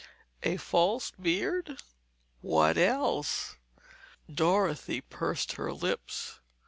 [0.41, 1.79] "A false beard?"
[2.41, 3.57] "What else?"
[4.33, 6.39] Dorothy pursed her lips.